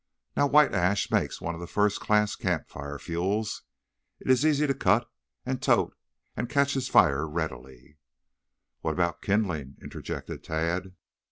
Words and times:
Now 0.35 0.47
white 0.47 0.73
ash 0.73 1.11
makes 1.11 1.39
one 1.39 1.53
of 1.53 1.61
the 1.61 1.67
first 1.67 1.99
class 1.99 2.35
campfire 2.35 2.97
fuels. 2.97 3.61
It 4.19 4.31
is 4.31 4.43
easy 4.43 4.65
to 4.65 4.73
cut 4.73 5.07
and 5.45 5.61
tote 5.61 5.95
and 6.35 6.49
catches 6.49 6.87
fire 6.89 7.27
readily." 7.29 7.99
"What 8.79 8.93
about 8.93 9.21
kindling?" 9.21 9.75
interjected 9.79 10.43
Tad. 10.43 10.95